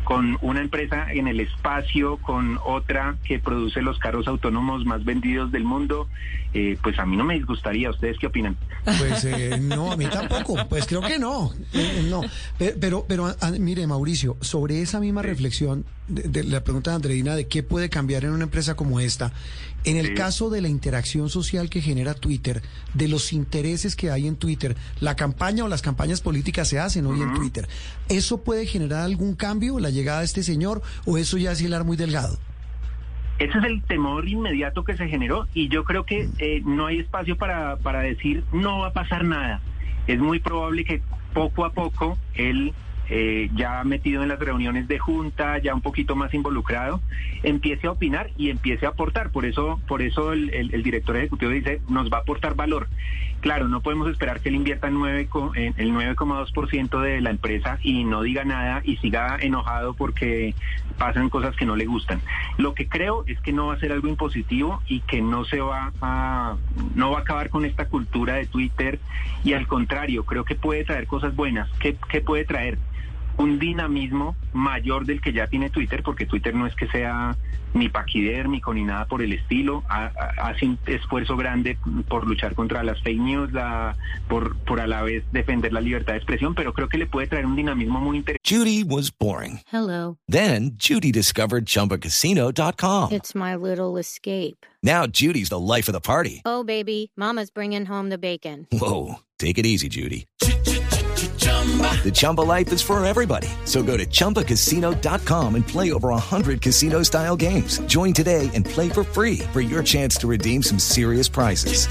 con 0.03 0.37
una 0.41 0.61
empresa 0.61 1.11
en 1.11 1.27
el 1.27 1.39
espacio, 1.39 2.17
con 2.17 2.59
otra 2.65 3.15
que 3.23 3.39
produce 3.39 3.81
los 3.81 3.99
carros 3.99 4.27
autónomos 4.27 4.85
más 4.85 5.03
vendidos 5.05 5.51
del 5.51 5.63
mundo, 5.63 6.07
eh, 6.53 6.77
pues 6.83 6.99
a 6.99 7.05
mí 7.05 7.17
no 7.17 7.23
me 7.23 7.35
disgustaría. 7.35 7.89
¿Ustedes 7.89 8.17
qué 8.19 8.27
opinan? 8.27 8.57
Pues 8.83 9.25
eh, 9.25 9.57
no, 9.59 9.91
a 9.91 9.97
mí 9.97 10.05
tampoco. 10.05 10.67
Pues 10.67 10.85
creo 10.85 11.01
que 11.01 11.19
no. 11.19 11.51
Eh, 11.73 12.05
no. 12.09 12.21
Pero, 12.79 13.05
pero 13.07 13.27
a, 13.39 13.51
mire, 13.51 13.87
Mauricio, 13.87 14.37
sobre 14.41 14.81
esa 14.81 14.99
misma 14.99 15.21
reflexión 15.21 15.85
de, 16.07 16.23
de, 16.23 16.43
la 16.43 16.63
pregunta 16.63 16.91
de 16.91 16.95
Andreina 16.97 17.35
de 17.35 17.47
qué 17.47 17.63
puede 17.63 17.89
cambiar 17.89 18.25
en 18.25 18.31
una 18.31 18.43
empresa 18.43 18.75
como 18.75 18.99
esta, 18.99 19.31
en 19.85 19.97
el 19.97 20.07
Sí. 20.07 20.13
caso 20.13 20.49
de 20.49 20.61
la 20.61 20.69
interacción 20.69 21.29
social 21.29 21.69
que 21.69 21.81
genera 21.81 22.13
Twitter, 22.13 22.61
de 22.93 23.07
los 23.07 23.33
intereses 23.33 23.95
que 23.95 24.11
hay 24.11 24.27
en 24.27 24.35
Twitter, 24.35 24.75
la 24.99 25.15
campaña 25.15 25.63
o 25.63 25.67
las 25.67 25.81
campañas 25.81 26.21
políticas 26.21 26.67
se 26.67 26.79
hacen 26.79 27.05
hoy 27.05 27.21
en 27.21 27.33
Twitter, 27.33 27.67
¿eso 28.09 28.43
puede 28.43 28.65
generar 28.65 29.01
algún 29.01 29.35
cambio, 29.35 29.79
la 29.79 29.89
llegada 29.89 30.19
de 30.19 30.25
este 30.25 30.43
señor, 30.43 30.81
o 31.05 31.17
eso 31.17 31.37
ya 31.37 31.51
es 31.51 31.61
hilar 31.61 31.83
muy 31.83 31.97
delgado? 31.97 32.37
Ese 33.39 33.57
es 33.57 33.63
el 33.65 33.81
temor 33.83 34.27
inmediato 34.27 34.83
que 34.83 34.95
se 34.95 35.07
generó 35.07 35.47
y 35.53 35.67
yo 35.67 35.83
creo 35.83 36.05
que 36.05 36.29
eh, 36.37 36.61
no 36.65 36.85
hay 36.85 36.99
espacio 36.99 37.35
para, 37.35 37.77
para 37.77 38.01
decir 38.01 38.43
no 38.53 38.79
va 38.79 38.87
a 38.89 38.93
pasar 38.93 39.25
nada. 39.25 39.59
Es 40.05 40.19
muy 40.19 40.39
probable 40.39 40.85
que 40.85 41.01
poco 41.33 41.65
a 41.65 41.71
poco 41.73 42.17
él, 42.35 42.73
eh, 43.09 43.49
ya 43.55 43.83
metido 43.83 44.23
en 44.23 44.29
las 44.29 44.39
reuniones 44.39 44.87
de 44.87 44.99
junta, 44.99 45.57
ya 45.59 45.73
un 45.73 45.81
poquito 45.81 46.15
más 46.15 46.33
involucrado, 46.33 47.01
empiece 47.43 47.87
a 47.87 47.91
opinar 47.91 48.29
y 48.37 48.49
empiece 48.49 48.85
a 48.85 48.89
aportar. 48.89 49.29
Por 49.31 49.45
eso, 49.45 49.79
por 49.87 50.01
eso 50.01 50.33
el, 50.33 50.83
director 50.83 51.15
ejecutivo 51.17 51.51
dice 51.51 51.81
nos 51.89 52.11
va 52.11 52.17
a 52.17 52.21
aportar 52.21 52.55
valor. 52.55 52.87
Claro, 53.41 53.67
no 53.67 53.81
podemos 53.81 54.09
esperar 54.09 54.39
que 54.39 54.47
él 54.47 54.55
invierta 54.55 54.87
el 54.87 54.93
9 54.93 55.27
co- 55.27 55.51
en 55.53 55.73
el 55.75 55.91
9,2% 55.91 57.01
de 57.01 57.19
la 57.19 57.29
empresa 57.29 57.77
y 57.81 58.05
no 58.05 58.21
diga 58.21 58.45
nada 58.45 58.81
y 58.85 58.95
siga 58.97 59.37
enojado 59.41 59.93
porque 59.95 60.55
pasan 60.97 61.29
cosas 61.29 61.53
que 61.57 61.65
no 61.65 61.75
le 61.75 61.85
gustan. 61.85 62.21
Lo 62.57 62.73
que 62.73 62.87
creo 62.87 63.25
es 63.27 63.37
que 63.41 63.51
no 63.51 63.67
va 63.67 63.73
a 63.73 63.79
ser 63.79 63.91
algo 63.91 64.07
impositivo 64.07 64.81
y 64.87 65.01
que 65.01 65.21
no 65.21 65.43
se 65.43 65.59
va 65.59 65.91
a 66.01 66.55
no 66.95 67.11
va 67.11 67.17
a 67.19 67.21
acabar 67.21 67.49
con 67.49 67.65
esta 67.65 67.85
cultura 67.85 68.35
de 68.35 68.45
Twitter 68.45 68.99
y 69.43 69.51
al 69.53 69.67
contrario, 69.67 70.23
creo 70.23 70.45
que 70.45 70.55
puede 70.55 70.85
traer 70.85 71.05
cosas 71.07 71.35
buenas. 71.35 71.69
¿Qué, 71.79 71.97
qué 72.09 72.21
puede 72.21 72.45
traer? 72.45 72.77
Un 73.37 73.59
dinamismo 73.59 74.35
mayor 74.53 75.05
del 75.05 75.21
que 75.21 75.33
ya 75.33 75.47
tiene 75.47 75.69
Twitter, 75.69 76.03
porque 76.03 76.25
Twitter 76.25 76.53
no 76.53 76.67
es 76.67 76.75
que 76.75 76.87
sea 76.87 77.35
ni 77.73 77.89
paquidérmico 77.89 78.71
ni 78.71 78.83
nada 78.83 79.05
por 79.07 79.23
el 79.23 79.33
estilo, 79.33 79.83
ha- 79.89 80.11
ha- 80.15 80.47
hace 80.49 80.67
un 80.67 80.77
esfuerzo 80.85 81.35
grande 81.35 81.75
por 82.07 82.27
luchar 82.27 82.53
contra 82.53 82.83
las 82.83 83.01
fake 83.01 83.19
news, 83.19 83.51
la, 83.51 83.97
por, 84.27 84.55
por 84.57 84.79
a 84.79 84.85
la 84.85 85.01
vez 85.01 85.23
defender 85.31 85.73
la 85.73 85.81
libertad 85.81 86.13
de 86.13 86.17
expresión, 86.17 86.53
pero 86.53 86.73
creo 86.73 86.87
que 86.87 86.99
le 86.99 87.07
puede 87.07 87.25
traer 87.27 87.47
un 87.47 87.55
dinamismo 87.55 87.99
muy 87.99 88.17
interesante. 88.17 88.47
Judy 88.47 88.83
was 88.83 89.09
boring. 89.11 89.61
Hello. 89.71 90.17
Then 90.29 90.73
Judy 90.77 91.11
discovered 91.11 91.65
ChumbaCasino.com. 91.65 93.11
It's 93.11 93.33
my 93.33 93.55
little 93.55 93.97
escape. 93.99 94.65
Now 94.83 95.07
Judy's 95.07 95.49
the 95.49 95.59
life 95.59 95.87
of 95.89 95.93
the 95.93 96.01
party. 96.01 96.41
Oh, 96.45 96.63
baby, 96.63 97.11
Mama's 97.17 97.49
bringing 97.49 97.85
home 97.87 98.09
the 98.09 98.17
bacon. 98.19 98.67
Whoa, 98.71 99.15
take 99.39 99.57
it 99.57 99.65
easy, 99.65 99.89
Judy. 99.89 100.25
The 101.43 102.11
Chumba 102.13 102.41
life 102.41 102.71
is 102.71 102.81
for 102.81 103.03
everybody. 103.05 103.47
So 103.65 103.83
go 103.83 103.97
to 103.97 104.05
ChumbaCasino.com 104.05 105.55
and 105.55 105.67
play 105.67 105.91
over 105.93 106.09
100 106.09 106.61
casino-style 106.61 107.37
games. 107.37 107.79
Join 107.87 108.13
today 108.13 108.49
and 108.53 108.65
play 108.65 108.89
for 108.89 109.03
free 109.05 109.39
for 109.53 109.61
your 109.61 109.81
chance 109.83 110.17
to 110.17 110.27
redeem 110.27 110.61
some 110.61 110.79
serious 110.79 111.29
prizes. 111.29 111.87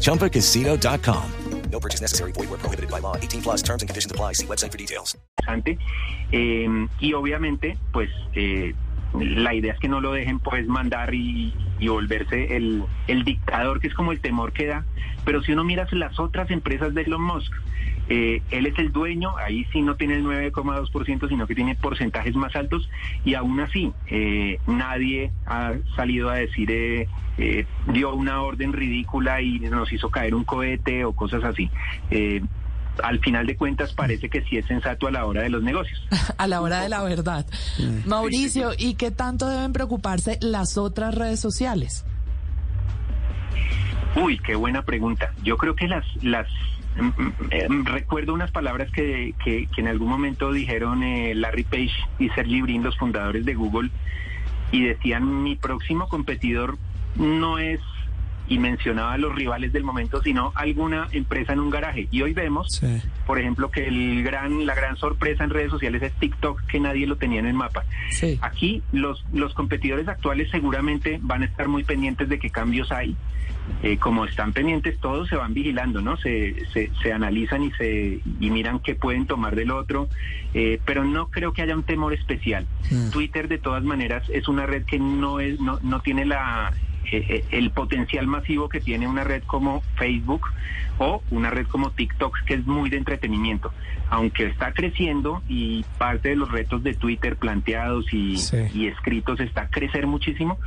ChumbaCasino.com. 0.00 1.32
No 1.70 1.80
purchase 1.80 2.00
necessary. 2.00 2.32
Void 2.32 2.48
where 2.48 2.58
prohibited 2.58 2.90
by 2.90 3.00
law. 3.00 3.16
18 3.16 3.42
plus 3.42 3.62
terms 3.62 3.82
and 3.82 3.88
conditions 3.88 4.10
apply. 4.10 4.32
See 4.32 4.46
website 4.46 4.72
for 4.72 4.78
details. 4.78 5.16
Eh, 6.32 6.88
y 7.00 7.12
obviamente, 7.12 7.76
pues 7.92 8.08
eh, 8.34 8.74
la 9.14 9.52
idea 9.52 9.74
es 9.74 9.78
que 9.78 9.88
no 9.88 10.00
lo 10.00 10.12
dejen 10.12 10.38
pues 10.38 10.66
mandar 10.66 11.14
y, 11.14 11.52
y 11.78 11.88
volverse 11.88 12.56
el, 12.56 12.84
el 13.08 13.24
dictador, 13.24 13.80
que 13.80 13.88
es 13.88 13.94
como 13.94 14.12
el 14.12 14.20
temor 14.20 14.52
que 14.52 14.66
da. 14.66 14.84
Pero 15.24 15.42
si 15.42 15.52
uno 15.52 15.64
mira 15.64 15.86
las 15.92 16.18
otras 16.18 16.50
empresas 16.50 16.94
de 16.94 17.02
Elon 17.02 17.22
Musk, 17.22 17.52
eh, 18.08 18.42
él 18.50 18.66
es 18.66 18.78
el 18.78 18.92
dueño, 18.92 19.36
ahí 19.36 19.66
sí 19.72 19.82
no 19.82 19.96
tiene 19.96 20.14
el 20.14 20.24
9,2%, 20.24 21.28
sino 21.28 21.46
que 21.46 21.54
tiene 21.54 21.74
porcentajes 21.74 22.34
más 22.34 22.54
altos 22.54 22.88
y 23.24 23.34
aún 23.34 23.60
así 23.60 23.92
eh, 24.06 24.58
nadie 24.66 25.32
ha 25.46 25.74
salido 25.96 26.30
a 26.30 26.36
decir 26.36 26.70
eh, 26.70 27.08
eh, 27.38 27.66
dio 27.92 28.14
una 28.14 28.40
orden 28.42 28.72
ridícula 28.72 29.42
y 29.42 29.58
nos 29.60 29.92
hizo 29.92 30.10
caer 30.10 30.34
un 30.34 30.44
cohete 30.44 31.04
o 31.04 31.12
cosas 31.12 31.44
así. 31.44 31.70
Eh, 32.10 32.42
al 33.02 33.20
final 33.20 33.46
de 33.46 33.56
cuentas 33.56 33.92
parece 33.92 34.30
que 34.30 34.42
sí 34.44 34.56
es 34.56 34.64
sensato 34.66 35.06
a 35.06 35.10
la 35.10 35.26
hora 35.26 35.42
de 35.42 35.50
los 35.50 35.62
negocios. 35.62 36.00
A 36.38 36.46
la 36.46 36.62
hora 36.62 36.80
de 36.80 36.88
la 36.88 37.02
verdad. 37.02 37.44
Mauricio, 38.06 38.70
¿y 38.78 38.94
qué 38.94 39.10
tanto 39.10 39.48
deben 39.48 39.72
preocuparse 39.72 40.38
las 40.40 40.78
otras 40.78 41.14
redes 41.14 41.40
sociales? 41.40 42.06
Uy, 44.16 44.38
qué 44.38 44.54
buena 44.54 44.82
pregunta. 44.82 45.30
Yo 45.42 45.58
creo 45.58 45.74
que 45.74 45.88
las, 45.88 46.04
las 46.22 46.48
mm, 46.96 47.22
mm, 47.22 47.32
eh, 47.50 47.66
recuerdo 47.84 48.32
unas 48.32 48.50
palabras 48.50 48.90
que, 48.90 49.34
que, 49.44 49.66
que 49.66 49.80
en 49.80 49.88
algún 49.88 50.08
momento 50.08 50.52
dijeron 50.52 51.02
eh, 51.02 51.34
Larry 51.34 51.64
Page 51.64 51.92
y 52.18 52.30
Sergey 52.30 52.62
Brin, 52.62 52.82
los 52.82 52.96
fundadores 52.96 53.44
de 53.44 53.54
Google, 53.54 53.90
y 54.72 54.84
decían 54.84 55.42
mi 55.42 55.54
próximo 55.54 56.08
competidor 56.08 56.78
no 57.16 57.58
es 57.58 57.80
y 58.48 58.58
mencionaba 58.58 59.14
a 59.14 59.18
los 59.18 59.34
rivales 59.34 59.72
del 59.72 59.84
momento, 59.84 60.22
sino 60.22 60.52
alguna 60.54 61.08
empresa 61.12 61.52
en 61.52 61.60
un 61.60 61.70
garaje. 61.70 62.08
Y 62.10 62.22
hoy 62.22 62.32
vemos, 62.32 62.82
por 63.26 63.38
ejemplo, 63.38 63.70
que 63.70 63.86
el 63.86 64.22
gran, 64.22 64.66
la 64.66 64.74
gran 64.74 64.96
sorpresa 64.96 65.44
en 65.44 65.50
redes 65.50 65.70
sociales 65.70 66.02
es 66.02 66.12
TikTok, 66.14 66.62
que 66.66 66.80
nadie 66.80 67.06
lo 67.06 67.16
tenía 67.16 67.40
en 67.40 67.46
el 67.46 67.54
mapa. 67.54 67.84
Aquí 68.40 68.82
los, 68.92 69.24
los 69.32 69.54
competidores 69.54 70.08
actuales 70.08 70.50
seguramente 70.50 71.18
van 71.22 71.42
a 71.42 71.46
estar 71.46 71.68
muy 71.68 71.84
pendientes 71.84 72.28
de 72.28 72.38
qué 72.38 72.50
cambios 72.50 72.92
hay. 72.92 73.16
Eh, 73.82 73.98
como 73.98 74.24
están 74.24 74.52
pendientes 74.52 74.98
todos, 75.00 75.28
se 75.28 75.36
van 75.36 75.52
vigilando, 75.52 76.00
¿no? 76.00 76.16
Se, 76.16 76.54
se, 76.72 76.90
se 77.02 77.12
analizan 77.12 77.64
y 77.64 77.72
se 77.72 78.20
y 78.40 78.50
miran 78.50 78.78
qué 78.78 78.94
pueden 78.94 79.26
tomar 79.26 79.56
del 79.56 79.72
otro, 79.72 80.08
eh, 80.54 80.80
pero 80.84 81.04
no 81.04 81.28
creo 81.28 81.52
que 81.52 81.62
haya 81.62 81.74
un 81.74 81.82
temor 81.82 82.14
especial. 82.14 82.66
Twitter, 83.10 83.48
de 83.48 83.58
todas 83.58 83.82
maneras, 83.82 84.22
es 84.28 84.46
una 84.46 84.66
red 84.66 84.84
que 84.84 84.98
no 84.98 85.40
es 85.40 85.60
no, 85.60 85.80
no 85.82 86.00
tiene 86.00 86.24
la 86.24 86.72
eh, 87.12 87.44
el 87.50 87.70
potencial 87.70 88.26
masivo 88.26 88.68
que 88.68 88.80
tiene 88.80 89.06
una 89.06 89.24
red 89.24 89.42
como 89.44 89.82
Facebook 89.96 90.46
o 90.98 91.22
una 91.30 91.50
red 91.50 91.66
como 91.66 91.90
TikTok, 91.90 92.44
que 92.46 92.54
es 92.54 92.66
muy 92.66 92.88
de 92.88 92.96
entretenimiento. 92.96 93.70
Aunque 94.08 94.46
está 94.46 94.72
creciendo 94.72 95.42
y 95.48 95.84
parte 95.98 96.30
de 96.30 96.36
los 96.36 96.50
retos 96.50 96.82
de 96.82 96.94
Twitter 96.94 97.36
planteados 97.36 98.06
y, 98.12 98.36
y 98.72 98.86
escritos 98.86 99.40
está 99.40 99.68
crecer 99.68 100.06
muchísimo, 100.06 100.58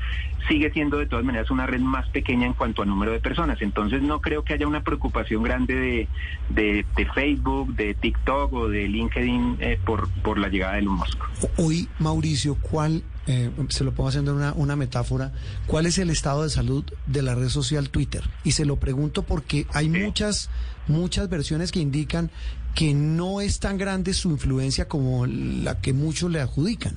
sigue 0.48 0.72
siendo 0.72 0.98
de 0.98 1.06
todas 1.06 1.26
maneras 1.26 1.50
una 1.50 1.66
red 1.66 1.80
más 1.80 2.08
pequeña 2.10 2.46
en 2.46 2.54
cuanto 2.54 2.82
a 2.82 2.86
número 2.86 3.12
de 3.12 3.20
personas. 3.20 3.62
Entonces 3.62 4.02
no 4.02 4.20
creo 4.20 4.44
que 4.44 4.54
haya 4.54 4.68
una 4.68 4.82
preocupación 4.82 5.42
grande 5.42 5.74
de, 5.74 6.08
de, 6.50 6.86
de 6.96 7.06
Facebook, 7.14 7.76
de 7.76 7.94
TikTok 7.94 8.54
o 8.54 8.68
de 8.68 8.88
LinkedIn 8.88 9.58
eh, 9.60 9.80
por, 9.84 10.10
por 10.22 10.38
la 10.38 10.50
llegada 10.50 10.74
de 10.74 10.80
Elon 10.80 10.96
Musk. 10.96 11.20
Hoy, 11.58 11.88
Mauricio, 11.98 12.56
¿cuál, 12.62 13.04
eh, 13.32 13.52
se 13.70 13.84
lo 13.84 13.94
pongo 13.94 14.10
haciendo 14.10 14.36
una, 14.36 14.54
una 14.54 14.76
metáfora, 14.76 15.32
cuál 15.68 15.86
es 15.86 16.00
el 16.00 16.10
estado 16.10 16.42
de 16.42 16.50
salud 16.50 16.84
de 17.06 17.22
la 17.22 17.36
red 17.36 17.50
social 17.50 17.92
Twitter? 17.92 18.24
Y 18.44 18.54
se 18.54 18.66
lo 18.66 18.78
pregunto 18.78 19.22
porque 19.22 19.68
hay 19.72 19.88
muchas, 19.88 20.50
muchas 20.88 21.30
versiones 21.30 21.72
que 21.72 21.80
indican 21.80 22.32
que 22.74 22.96
no 22.96 23.40
es 23.40 23.60
tan 23.60 23.78
grande 23.78 24.16
su 24.16 24.32
influencia 24.32 24.88
como 24.88 25.28
la 25.28 25.80
que 25.80 25.94
muchos 25.94 26.32
le 26.32 26.42
adjudican. 26.42 26.96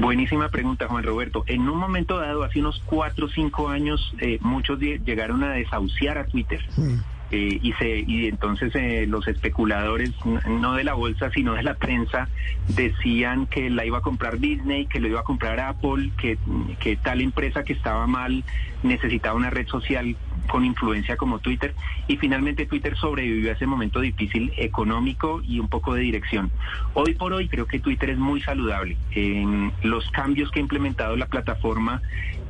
Buenísima 0.00 0.50
pregunta, 0.50 0.86
Juan 0.86 1.02
Roberto. 1.02 1.44
En 1.46 1.66
un 1.66 1.78
momento 1.78 2.18
dado, 2.18 2.42
hace 2.42 2.60
unos 2.60 2.82
cuatro 2.84 3.24
o 3.24 3.28
cinco 3.30 3.70
años, 3.70 4.12
eh, 4.20 4.38
muchos 4.42 4.78
llegaron 4.80 5.42
a 5.44 5.52
desahuciar 5.52 6.18
a 6.18 6.26
Twitter. 6.26 6.60
Mm. 6.76 6.98
Eh, 7.34 7.58
y, 7.60 7.72
se, 7.72 8.04
y 8.06 8.28
entonces 8.28 8.70
eh, 8.76 9.06
los 9.08 9.26
especuladores, 9.26 10.12
no 10.46 10.74
de 10.74 10.84
la 10.84 10.94
bolsa, 10.94 11.32
sino 11.32 11.54
de 11.54 11.64
la 11.64 11.74
prensa, 11.74 12.28
decían 12.68 13.46
que 13.46 13.70
la 13.70 13.84
iba 13.84 13.98
a 13.98 14.02
comprar 14.02 14.38
Disney, 14.38 14.86
que 14.86 15.00
lo 15.00 15.08
iba 15.08 15.18
a 15.18 15.24
comprar 15.24 15.58
Apple, 15.58 16.12
que, 16.16 16.38
tal 17.02 17.20
empresa 17.20 17.64
que 17.64 17.72
estaba 17.72 18.06
mal 18.06 18.44
necesitaba 18.84 19.34
una 19.34 19.50
red 19.50 19.66
social 19.66 20.16
con 20.48 20.64
influencia 20.64 21.16
como 21.16 21.40
Twitter. 21.40 21.74
Y 22.06 22.18
finalmente 22.18 22.66
Twitter 22.66 22.96
sobrevivió 22.96 23.50
a 23.50 23.54
ese 23.54 23.66
momento 23.66 23.98
difícil 23.98 24.52
económico 24.56 25.42
y 25.42 25.58
un 25.58 25.68
poco 25.68 25.94
de 25.94 26.02
dirección. 26.02 26.52
Hoy 26.92 27.14
por 27.14 27.32
hoy 27.32 27.48
creo 27.48 27.66
que 27.66 27.80
Twitter 27.80 28.10
es 28.10 28.18
muy 28.18 28.42
saludable. 28.42 28.96
los 29.82 30.08
cambios 30.12 30.52
que 30.52 30.60
ha 30.60 30.62
implementado 30.62 31.16
la 31.16 31.26
plataforma 31.26 32.00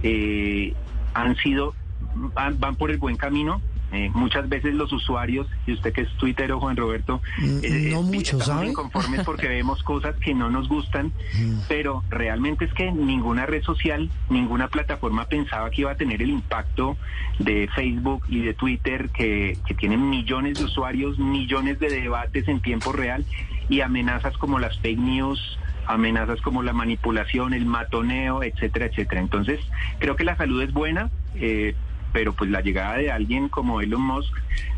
eh, 0.02 0.74
han 1.14 1.36
sido 1.36 1.74
van 2.34 2.76
por 2.76 2.90
el 2.90 2.98
buen 2.98 3.16
camino 3.16 3.62
eh, 3.94 4.10
muchas 4.14 4.48
veces 4.48 4.74
los 4.74 4.92
usuarios, 4.92 5.46
y 5.66 5.72
usted 5.72 5.92
que 5.92 6.02
es 6.02 6.10
Twitter 6.16 6.50
o 6.52 6.60
Juan 6.60 6.76
Roberto, 6.76 7.20
mm, 7.38 7.58
eh, 7.62 7.88
no 7.92 8.02
mucho, 8.02 8.38
estamos 8.38 8.66
inconformes 8.66 9.24
porque 9.24 9.48
vemos 9.48 9.82
cosas 9.82 10.16
que 10.16 10.34
no 10.34 10.50
nos 10.50 10.68
gustan, 10.68 11.12
Mm. 11.38 11.60
pero 11.68 12.02
realmente 12.10 12.64
es 12.64 12.72
que 12.74 12.90
ninguna 12.90 13.46
red 13.46 13.62
social, 13.62 14.10
ninguna 14.30 14.68
plataforma 14.68 15.26
pensaba 15.26 15.70
que 15.70 15.82
iba 15.82 15.92
a 15.92 15.96
tener 15.96 16.22
el 16.22 16.30
impacto 16.30 16.96
de 17.38 17.68
Facebook 17.74 18.24
y 18.28 18.40
de 18.40 18.54
Twitter, 18.54 19.10
que, 19.10 19.58
que 19.66 19.74
tienen 19.74 20.08
millones 20.10 20.58
de 20.58 20.64
usuarios, 20.64 21.18
millones 21.18 21.78
de 21.78 21.88
debates 21.88 22.48
en 22.48 22.60
tiempo 22.60 22.92
real 22.92 23.24
y 23.68 23.80
amenazas 23.80 24.36
como 24.36 24.58
las 24.58 24.78
fake 24.78 24.98
news 24.98 25.58
amenazas 25.86 26.40
como 26.40 26.62
la 26.62 26.72
manipulación, 26.72 27.52
el 27.52 27.66
matoneo, 27.66 28.42
etcétera, 28.42 28.86
etcétera. 28.86 29.20
Entonces, 29.20 29.60
creo 29.98 30.16
que 30.16 30.24
la 30.24 30.36
salud 30.36 30.62
es 30.62 30.72
buena, 30.72 31.10
eh, 31.34 31.74
pero 32.14 32.32
pues 32.32 32.48
la 32.48 32.60
llegada 32.60 32.96
de 32.96 33.10
alguien 33.10 33.48
como 33.48 33.80
Elon 33.80 34.00
Musk, 34.00 34.32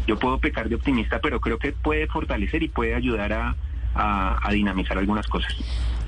yo 0.06 0.18
puedo 0.18 0.38
pecar 0.38 0.70
de 0.70 0.74
optimista, 0.74 1.20
pero 1.20 1.38
creo 1.38 1.58
que 1.58 1.70
puede 1.70 2.06
fortalecer 2.06 2.62
y 2.62 2.68
puede 2.68 2.94
ayudar 2.94 3.34
a, 3.34 3.54
a, 3.94 4.38
a 4.42 4.52
dinamizar 4.52 4.96
algunas 4.96 5.26
cosas. 5.26 5.54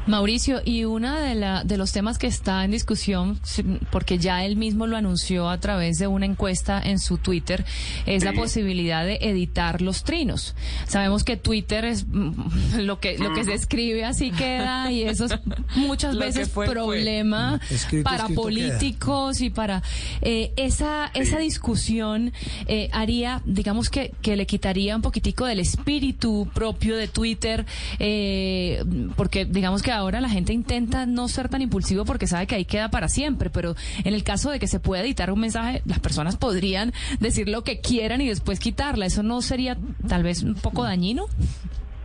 Mauricio, 0.08 0.60
y 0.64 0.84
uno 0.84 1.14
de, 1.20 1.34
la, 1.34 1.64
de 1.64 1.76
los 1.76 1.92
temas 1.92 2.18
que 2.18 2.26
está 2.26 2.64
en 2.64 2.70
discusión, 2.70 3.38
si- 3.44 3.62
porque 3.92 4.18
ya 4.18 4.44
él 4.44 4.56
mismo 4.56 4.86
lo 4.86 4.96
anunció 4.96 5.48
a 5.48 5.58
través 5.60 5.98
de 5.98 6.06
una 6.06 6.26
encuesta 6.26 6.80
en 6.82 6.98
su 6.98 7.18
Twitter, 7.18 7.64
es 8.06 8.24
la 8.24 8.32
posibilidad 8.32 9.04
de 9.04 9.18
editar 9.20 9.82
los 9.82 10.04
trinos. 10.04 10.54
Sabemos 10.86 11.24
que 11.24 11.36
Twitter 11.36 11.84
es 11.84 12.06
mm, 12.08 12.78
lo 12.80 12.98
que, 13.00 13.18
lo 13.18 13.32
que 13.34 13.44
se 13.44 13.54
escribe 13.54 14.04
así 14.04 14.30
queda 14.30 14.90
y 14.90 15.02
eso 15.02 15.26
es 15.26 15.38
muchas 15.76 16.16
veces 16.16 16.48
fue, 16.48 16.66
fue. 16.66 16.74
problema 16.74 17.60
Escrito, 17.70 18.04
para 18.04 18.22
escrito 18.24 18.42
políticos 18.42 19.40
y 19.40 19.50
para 19.50 19.82
eh, 20.22 20.52
esa, 20.56 21.10
esa 21.14 21.38
discusión 21.38 22.32
eh, 22.66 22.88
haría, 22.92 23.42
digamos 23.44 23.90
que, 23.90 24.12
que 24.22 24.36
le 24.36 24.46
quitaría 24.46 24.96
un 24.96 25.02
poquitico 25.02 25.44
del 25.44 25.60
espíritu 25.60 26.48
propio 26.54 26.96
de 26.96 27.08
Twitter, 27.08 27.66
eh, 27.98 28.82
porque 29.16 29.44
digamos 29.44 29.82
que 29.82 29.92
ahora 29.98 30.20
la 30.20 30.28
gente 30.28 30.52
intenta 30.52 31.04
no 31.06 31.28
ser 31.28 31.48
tan 31.48 31.60
impulsivo 31.62 32.04
porque 32.04 32.26
sabe 32.26 32.46
que 32.46 32.54
ahí 32.54 32.64
queda 32.64 32.88
para 32.90 33.08
siempre, 33.08 33.50
pero 33.50 33.74
en 34.04 34.14
el 34.14 34.22
caso 34.24 34.50
de 34.50 34.58
que 34.58 34.66
se 34.66 34.80
pueda 34.80 35.02
editar 35.02 35.30
un 35.30 35.40
mensaje, 35.40 35.82
las 35.84 35.98
personas 36.00 36.36
podrían 36.36 36.92
decir 37.20 37.48
lo 37.48 37.62
que 37.64 37.80
quieran 37.80 38.20
y 38.20 38.28
después 38.28 38.60
quitarla. 38.60 39.06
¿Eso 39.06 39.22
no 39.22 39.42
sería 39.42 39.76
tal 40.08 40.22
vez 40.22 40.42
un 40.42 40.54
poco 40.54 40.84
dañino? 40.84 41.26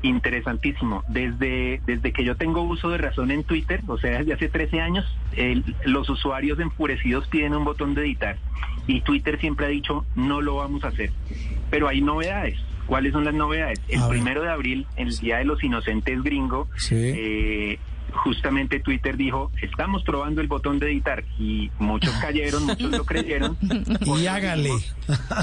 Interesantísimo. 0.02 1.04
Desde, 1.08 1.82
desde 1.86 2.12
que 2.12 2.26
yo 2.26 2.36
tengo 2.36 2.62
uso 2.64 2.90
de 2.90 2.98
razón 2.98 3.32
en 3.32 3.44
Twitter, 3.46 3.82
o 3.88 3.98
sea, 3.98 4.20
desde 4.20 4.34
hace 4.34 4.50
13 4.50 4.82
años, 4.82 5.06
el- 5.38 5.64
los 5.86 6.10
usuarios 6.10 6.60
enfurecidos 6.60 7.26
piden 7.28 7.56
un 7.56 7.64
botón 7.64 7.94
de 7.96 8.02
editar 8.02 8.36
y 8.86 9.00
Twitter 9.02 9.40
siempre 9.40 9.66
ha 9.66 9.70
dicho 9.70 10.06
no 10.16 10.42
lo 10.42 10.58
vamos 10.58 10.84
a 10.84 10.90
hacer. 10.90 11.12
Pero 11.70 11.88
hay 11.88 12.02
novedades. 12.02 12.58
¿Cuáles 12.86 13.14
son 13.14 13.24
las 13.26 13.34
novedades? 13.34 13.80
El 13.88 14.00
A 14.02 14.08
ver. 14.08 14.18
primero 14.18 14.42
de 14.44 14.50
abril, 14.50 14.86
el 14.98 15.16
Día 15.18 15.38
de 15.38 15.46
los 15.46 15.64
Inocentes 15.64 16.22
Gringo, 16.24 16.68
Sí. 16.78 16.96
eh, 16.98 17.80
justamente 18.12 18.80
Twitter 18.80 19.18
dijo, 19.18 19.52
estamos 19.62 20.04
probando 20.04 20.42
el 20.42 20.48
botón 20.48 20.78
de 20.80 20.92
editar 20.92 21.24
y 21.40 21.72
muchos 21.80 22.14
cayeron, 22.16 22.66
muchos 22.66 22.92
lo 22.92 23.06
creyeron. 23.06 23.58
Y 24.06 24.28
hágale. 24.28 24.70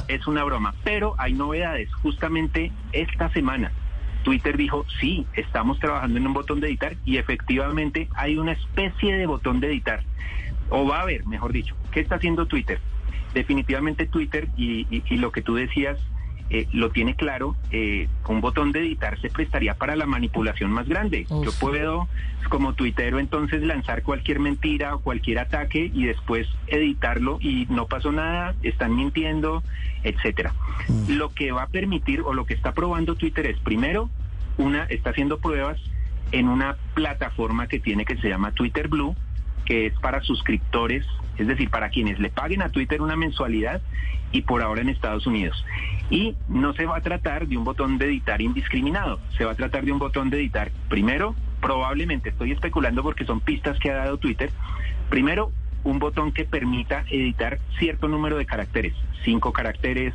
Es 0.09 0.27
una 0.27 0.45
broma, 0.45 0.75
pero 0.85 1.15
hay 1.19 1.33
novedades. 1.33 1.93
Justamente 1.95 2.71
esta 2.93 3.29
semana 3.33 3.73
Twitter 4.23 4.57
dijo, 4.57 4.85
sí, 5.01 5.27
estamos 5.35 5.81
trabajando 5.81 6.19
en 6.19 6.27
un 6.27 6.35
botón 6.35 6.61
de 6.61 6.69
editar 6.69 6.95
y 7.07 7.17
efectivamente 7.17 8.09
hay 8.15 8.37
una 8.37 8.53
especie 8.53 9.17
de 9.17 9.27
botón 9.27 9.61
de 9.61 9.69
editar. 9.69 10.05
O 10.69 10.87
va 10.87 10.99
a 10.99 11.03
haber, 11.03 11.27
mejor 11.27 11.53
dicho. 11.53 11.75
¿Qué 11.91 12.01
está 12.01 12.17
haciendo 12.17 12.47
Twitter? 12.47 12.79
Definitivamente 13.35 14.07
Twitter 14.07 14.49
y, 14.57 14.87
y- 14.95 15.03
y 15.09 15.17
lo 15.17 15.33
que 15.33 15.41
tú 15.43 15.55
decías 15.55 15.99
eh, 16.53 16.67
lo 16.73 16.91
tiene 16.91 17.15
claro, 17.15 17.55
eh, 17.71 18.09
un 18.27 18.41
botón 18.41 18.73
de 18.73 18.81
editar 18.81 19.21
se 19.21 19.31
prestaría 19.31 19.75
para 19.75 19.95
la 19.95 20.05
manipulación 20.05 20.73
más 20.73 20.89
grande. 20.89 21.25
Yo 21.31 21.53
puedo, 21.61 22.09
como 22.49 22.75
tuitero, 22.75 23.21
entonces 23.21 23.63
lanzar 23.63 24.03
cualquier 24.03 24.41
mentira 24.41 24.97
o 24.97 25.01
cualquier 25.01 25.39
ataque 25.39 25.91
y 25.95 26.07
después 26.07 26.49
editarlo 26.67 27.39
y 27.41 27.67
no 27.71 27.87
pasó 27.87 28.11
nada, 28.11 28.57
están 28.65 28.97
mintiendo, 28.97 29.63
etcétera. 30.03 30.53
Lo 31.09 31.33
que 31.33 31.53
va 31.53 31.63
a 31.63 31.69
permitir 31.69 32.23
o 32.23 32.35
lo 32.35 32.47
que 32.47 32.55
está 32.55 32.73
probando 32.73 33.15
Twitter 33.15 33.47
es, 33.47 33.59
primero, 33.61 34.11
una 34.59 34.85
está 34.85 35.11
haciendo 35.11 35.39
pruebas 35.39 35.81
en 36.33 36.49
una 36.49 36.77
plataforma 36.95 37.69
que 37.69 37.79
tiene 37.79 38.05
que 38.05 38.17
se 38.17 38.29
llama 38.29 38.51
Twitter 38.53 38.89
Blue, 38.89 39.15
que 39.65 39.87
es 39.87 39.99
para 40.01 40.21
suscriptores, 40.23 41.07
es 41.39 41.47
decir, 41.47 41.71
para 41.71 41.91
quienes 41.91 42.19
le 42.19 42.31
paguen 42.31 42.63
a 42.63 42.71
Twitter 42.71 43.01
una 43.03 43.15
mensualidad 43.15 43.81
y 44.33 44.43
por 44.43 44.63
ahora 44.63 44.81
en 44.81 44.89
Estados 44.89 45.27
Unidos. 45.27 45.65
Y 46.11 46.35
no 46.49 46.73
se 46.73 46.87
va 46.87 46.97
a 46.97 47.01
tratar 47.01 47.47
de 47.47 47.57
un 47.57 47.65
botón 47.65 47.97
de 47.99 48.07
editar 48.07 48.41
indiscriminado, 48.43 49.21
se 49.39 49.45
va 49.45 49.53
a 49.53 49.55
tratar 49.55 49.85
de 49.85 49.93
un 49.93 49.99
botón 49.99 50.29
de 50.29 50.39
editar, 50.39 50.71
primero, 50.89 51.35
probablemente, 51.61 52.31
estoy 52.31 52.51
especulando 52.53 53.03
porque 53.03 53.25
son 53.25 53.41
pistas 53.41 53.79
que 53.79 53.91
ha 53.91 53.97
dado 53.97 54.19
Twitter, 54.19 54.51
primero, 55.09 55.53
un 55.85 55.99
botón 55.99 56.33
que 56.33 56.45
permita 56.45 57.05
editar 57.11 57.59
cierto 57.79 58.09
número 58.09 58.37
de 58.39 58.45
caracteres, 58.47 58.93
cinco 59.25 59.53
caracteres, 59.53 60.15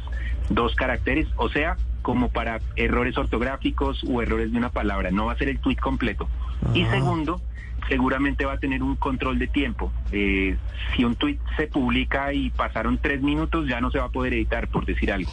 dos 0.49 0.75
caracteres, 0.75 1.27
o 1.37 1.49
sea, 1.49 1.77
como 2.01 2.29
para 2.29 2.59
errores 2.75 3.17
ortográficos 3.17 4.03
o 4.07 4.21
errores 4.21 4.51
de 4.51 4.57
una 4.57 4.69
palabra, 4.69 5.09
no 5.11 5.25
va 5.25 5.31
a 5.33 5.37
ser 5.37 5.49
el 5.49 5.59
tweet 5.59 5.77
completo. 5.77 6.27
Y 6.73 6.83
Ah. 6.83 6.91
segundo, 6.91 7.41
seguramente 7.87 8.45
va 8.45 8.53
a 8.53 8.57
tener 8.57 8.83
un 8.83 8.95
control 8.95 9.39
de 9.39 9.47
tiempo. 9.47 9.91
Eh, 10.11 10.57
si 10.95 11.03
un 11.03 11.15
tweet 11.15 11.37
se 11.57 11.67
publica 11.67 12.33
y 12.33 12.49
pasaron 12.49 12.97
tres 13.01 13.21
minutos, 13.21 13.67
ya 13.67 13.81
no 13.81 13.91
se 13.91 13.99
va 13.99 14.05
a 14.05 14.09
poder 14.09 14.33
editar, 14.33 14.67
por 14.67 14.85
decir 14.85 15.11
algo. 15.11 15.31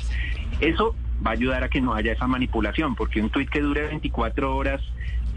Eso 0.60 0.94
va 1.24 1.30
a 1.30 1.34
ayudar 1.34 1.62
a 1.64 1.68
que 1.68 1.80
no 1.80 1.94
haya 1.94 2.12
esa 2.12 2.26
manipulación, 2.26 2.94
porque 2.94 3.20
un 3.20 3.30
tweet 3.30 3.46
que 3.46 3.60
dure 3.60 3.86
24 3.86 4.54
horas 4.56 4.80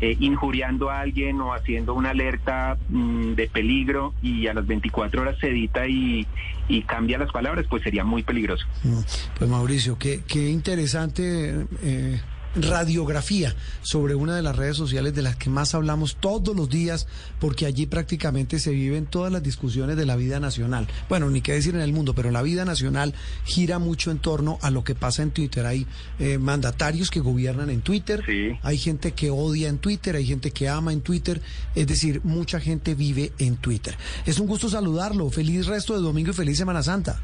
eh, 0.01 0.17
injuriando 0.19 0.89
a 0.89 0.99
alguien 0.99 1.39
o 1.39 1.53
haciendo 1.53 1.93
una 1.93 2.09
alerta 2.09 2.77
mm, 2.89 3.33
de 3.33 3.47
peligro 3.47 4.13
y 4.21 4.47
a 4.47 4.53
las 4.53 4.67
24 4.67 5.21
horas 5.21 5.37
se 5.39 5.47
edita 5.49 5.87
y, 5.87 6.27
y 6.67 6.81
cambia 6.81 7.17
las 7.17 7.31
palabras, 7.31 7.65
pues 7.69 7.81
sería 7.83 8.03
muy 8.03 8.21
peligroso. 8.21 8.65
Mm, 8.83 8.99
Pues 9.37 9.49
Mauricio, 9.49 9.97
qué, 9.97 10.21
qué 10.27 10.49
interesante 10.49 11.65
eh, 11.81 12.19
radiografía 12.55 13.55
sobre 13.81 14.15
una 14.15 14.35
de 14.35 14.41
las 14.41 14.55
redes 14.55 14.77
sociales 14.77 15.13
de 15.13 15.21
las 15.21 15.35
que 15.35 15.49
más 15.49 15.75
hablamos 15.75 16.17
todos 16.19 16.55
los 16.55 16.69
días, 16.69 17.07
porque 17.39 17.65
allí 17.65 17.85
prácticamente 17.85 18.59
se 18.59 18.71
viven 18.71 19.05
todas 19.05 19.31
las 19.31 19.43
discusiones 19.43 19.97
de 19.97 20.05
la 20.05 20.15
vida 20.15 20.39
nacional. 20.39 20.87
Bueno, 21.09 21.29
ni 21.29 21.41
qué 21.41 21.53
decir 21.53 21.75
en 21.75 21.81
el 21.81 21.93
mundo, 21.93 22.13
pero 22.15 22.31
la 22.31 22.41
vida 22.41 22.65
nacional 22.65 23.13
gira 23.43 23.79
mucho 23.79 24.11
en 24.11 24.19
torno 24.19 24.57
a 24.61 24.71
lo 24.71 24.83
que 24.83 24.95
pasa 24.95 25.23
en 25.23 25.31
Twitter. 25.31 25.65
Hay 25.65 25.85
eh, 26.19 26.37
mandatarios 26.37 27.09
que 27.09 27.19
gobiernan 27.19 27.69
en 27.69 27.81
Twitter, 27.81 28.23
hay 28.61 28.77
gente 28.77 29.13
que 29.13 29.29
odia 29.29 29.69
en 29.69 29.77
Twitter, 29.77 30.15
hay 30.15 30.25
gente 30.25 30.51
que 30.51 30.69
ama 30.69 30.93
en 30.93 31.01
Twitter, 31.01 31.41
es 31.75 31.87
decir, 31.87 32.21
mucha 32.23 32.59
gente 32.59 32.95
vive 32.95 33.33
en 33.39 33.57
Twitter. 33.57 33.97
Es 34.25 34.39
un 34.39 34.47
gusto 34.47 34.69
saludarlo, 34.69 35.29
feliz 35.29 35.67
resto 35.67 35.93
de 35.93 36.01
domingo 36.01 36.31
y 36.31 36.33
feliz 36.33 36.57
Semana 36.57 36.83
Santa. 36.83 37.21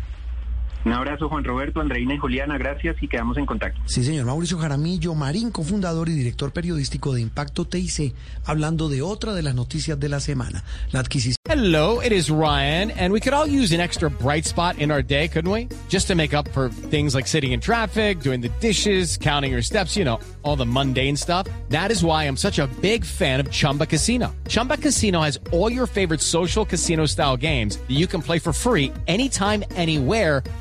Un 0.83 0.93
abrazo, 0.93 1.29
Juan 1.29 1.43
Roberto, 1.43 1.79
Andreina 1.79 2.15
y 2.15 2.17
Juliana, 2.17 2.57
gracias 2.57 2.95
y 3.01 3.07
quedamos 3.07 3.38
en 3.38 3.45
contacto. 3.45 3.79
Sí, 3.85 4.03
señor. 4.03 4.25
Mauricio 4.25 4.57
Jaramillo 4.57 5.13
Marín, 5.13 5.51
cofundador 5.51 6.09
y 6.09 6.13
director 6.13 6.51
periodístico 6.51 7.13
de 7.13 7.21
Impacto 7.21 7.65
TIC, 7.65 8.15
hablando 8.45 8.89
de 8.89 9.01
otra 9.01 9.33
de 9.33 9.43
las 9.43 9.53
noticias 9.53 10.00
de 10.00 10.09
la 10.09 10.19
semana, 10.19 10.63
la 10.91 11.01
adquisición. 11.01 11.35
Hello, 11.47 12.01
it 12.01 12.11
is 12.11 12.29
Ryan, 12.31 12.91
and 12.91 13.11
we 13.11 13.19
could 13.19 13.33
all 13.33 13.45
use 13.45 13.73
an 13.73 13.81
extra 13.81 14.09
bright 14.09 14.45
spot 14.45 14.79
in 14.79 14.89
our 14.89 15.03
day, 15.03 15.27
couldn't 15.27 15.51
we? 15.51 15.67
Just 15.89 16.07
to 16.07 16.15
make 16.15 16.33
up 16.33 16.47
for 16.53 16.69
things 16.89 17.13
like 17.13 17.27
sitting 17.27 17.51
in 17.51 17.59
traffic, 17.59 18.21
doing 18.21 18.41
the 18.41 18.50
dishes, 18.61 19.17
counting 19.17 19.51
your 19.51 19.61
steps, 19.61 19.97
you 19.97 20.05
know, 20.05 20.19
all 20.43 20.55
the 20.55 20.65
mundane 20.65 21.17
stuff. 21.17 21.47
That 21.69 21.91
is 21.91 22.03
why 22.03 22.23
I'm 22.23 22.38
such 22.38 22.57
a 22.57 22.67
big 22.81 23.03
fan 23.03 23.39
of 23.41 23.51
Chumba 23.51 23.85
Casino. 23.85 24.33
Chumba 24.47 24.77
Casino 24.77 25.21
has 25.21 25.38
all 25.51 25.69
your 25.69 25.88
favorite 25.88 26.21
social 26.21 26.65
casino 26.65 27.05
style 27.05 27.35
games 27.35 27.77
that 27.77 27.91
you 27.91 28.07
can 28.07 28.21
play 28.21 28.39
for 28.39 28.53
free 28.53 28.93
anytime, 29.07 29.63
anywhere 29.75 30.41